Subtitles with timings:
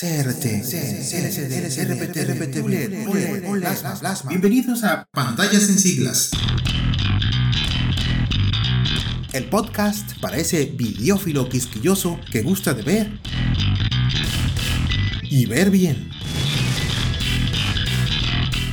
[0.00, 2.56] CRT, LCD, RPT, RPT,
[3.58, 4.28] Plasma, Plasma.
[4.28, 6.30] Bienvenidos a Pantallas en Siglas.
[9.32, 13.18] El podcast para ese videófilo quisquilloso que gusta de ver
[15.24, 16.10] y ver bien.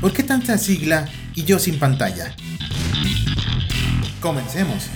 [0.00, 2.34] ¿Por qué tanta sigla y yo sin pantalla?
[4.22, 4.88] Comencemos.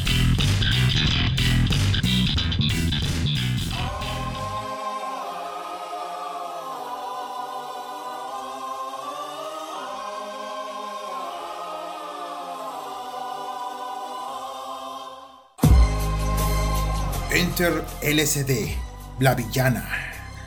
[17.34, 18.76] Enter LCD,
[19.18, 19.88] la villana.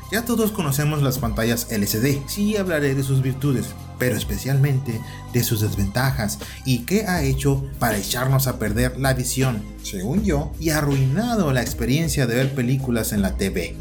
[0.10, 5.02] Ya todos conocemos las pantallas LCD, sí hablaré de sus virtudes, pero especialmente
[5.34, 10.54] de sus desventajas y qué ha hecho para echarnos a perder la visión, según yo,
[10.62, 13.76] y arruinado la experiencia de ver películas en la TV.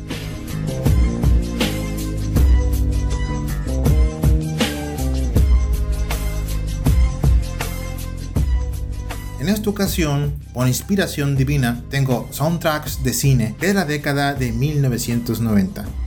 [9.67, 16.06] Ocasión, por inspiración divina, tengo soundtracks de cine de la década de 1990.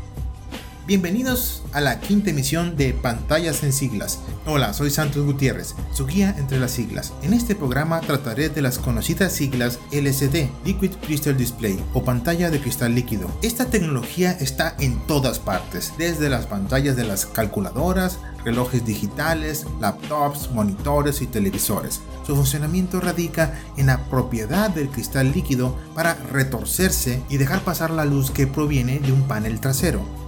[0.90, 4.22] Bienvenidos a la quinta emisión de Pantallas en Siglas.
[4.48, 7.14] Hola, soy Santos Gutiérrez, su guía entre las siglas.
[7.22, 12.60] En este programa trataré de las conocidas siglas LCD, Liquid Crystal Display, o pantalla de
[12.60, 13.30] cristal líquido.
[13.44, 20.50] Esta tecnología está en todas partes, desde las pantallas de las calculadoras, relojes digitales, laptops,
[20.54, 22.02] monitores y televisores.
[22.26, 28.06] Su funcionamiento radica en la propiedad del cristal líquido para retorcerse y dejar pasar la
[28.06, 30.19] luz que proviene de un panel trasero.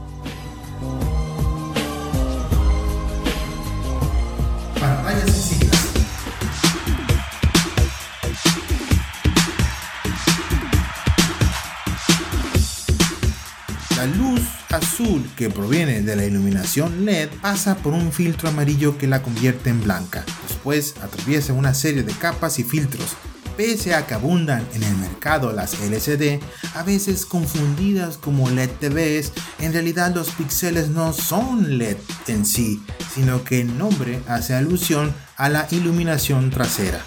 [14.81, 19.69] Azul que proviene de la iluminación LED pasa por un filtro amarillo que la convierte
[19.69, 20.25] en blanca.
[20.47, 23.15] Después atraviesa una serie de capas y filtros.
[23.57, 26.41] Pese a que abundan en el mercado las LCD,
[26.73, 32.81] a veces confundidas como LED TVs, en realidad los píxeles no son LED en sí,
[33.13, 37.03] sino que el nombre hace alusión a la iluminación trasera.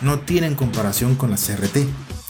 [0.00, 1.86] No tienen comparación con las CRT.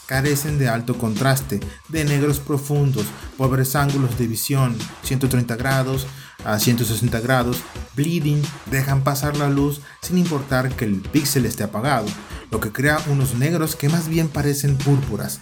[0.07, 6.07] Carecen de alto contraste, de negros profundos, pobres ángulos de visión, 130 grados
[6.45, 7.59] a 160 grados,
[7.95, 12.07] bleeding, dejan pasar la luz sin importar que el píxel esté apagado,
[12.51, 15.41] lo que crea unos negros que más bien parecen púrpuras.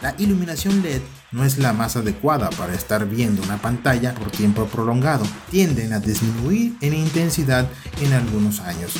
[0.00, 1.02] La iluminación LED
[1.32, 6.00] no es la más adecuada para estar viendo una pantalla por tiempo prolongado, tienden a
[6.00, 7.68] disminuir en intensidad
[8.00, 8.92] en algunos años.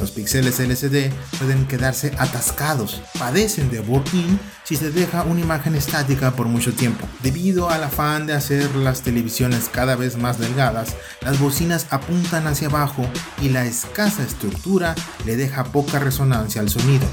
[0.00, 6.32] Los píxeles LCD pueden quedarse atascados, padecen de burn-in si se deja una imagen estática
[6.32, 7.06] por mucho tiempo.
[7.22, 12.68] Debido al afán de hacer las televisiones cada vez más delgadas, las bocinas apuntan hacia
[12.68, 13.06] abajo
[13.40, 14.94] y la escasa estructura
[15.24, 17.06] le deja poca resonancia al sonido.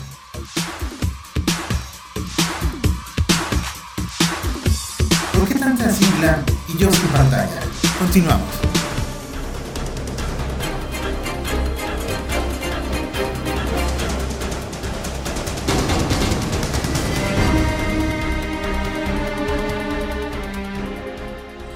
[5.38, 7.59] ¿Por qué tanta sigla y yo sin pantalla?
[8.00, 8.71] Continuamos.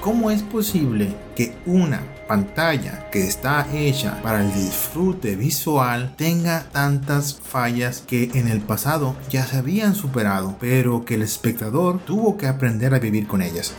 [0.05, 7.33] ¿Cómo es posible que una pantalla que está hecha para el disfrute visual tenga tantas
[7.33, 12.45] fallas que en el pasado ya se habían superado, pero que el espectador tuvo que
[12.45, 13.73] aprender a vivir con ellas?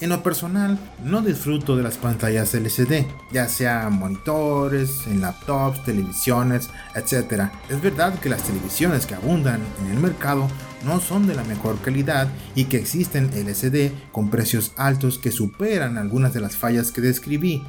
[0.00, 6.70] En lo personal, no disfruto de las pantallas LCD, ya sea monitores, en laptops, televisiones,
[6.94, 7.50] etc.
[7.68, 10.48] Es verdad que las televisiones que abundan en el mercado
[10.86, 15.98] no son de la mejor calidad y que existen LCD con precios altos que superan
[15.98, 17.62] algunas de las fallas que describí.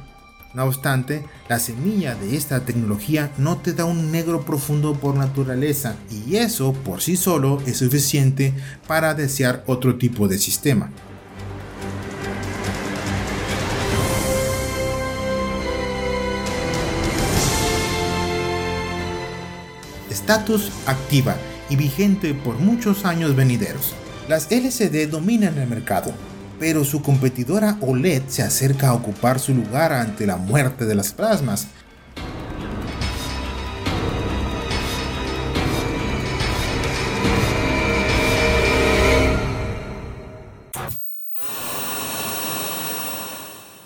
[0.54, 5.96] No obstante, la semilla de esta tecnología no te da un negro profundo por naturaleza
[6.10, 8.54] y eso por sí solo es suficiente
[8.86, 10.90] para desear otro tipo de sistema.
[20.32, 21.36] Estatus activa
[21.68, 23.92] y vigente por muchos años venideros.
[24.28, 26.10] Las LCD dominan el mercado,
[26.58, 31.12] pero su competidora OLED se acerca a ocupar su lugar ante la muerte de las
[31.12, 31.66] plasmas.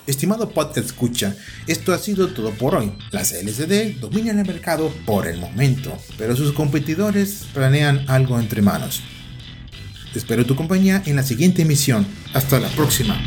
[0.06, 1.35] Estimado podcast escucha,
[1.67, 2.93] esto ha sido todo por hoy.
[3.11, 9.03] Las LCD dominan el mercado por el momento, pero sus competidores planean algo entre manos.
[10.14, 12.06] Espero tu compañía en la siguiente emisión.
[12.35, 13.20] Hasta la próxima.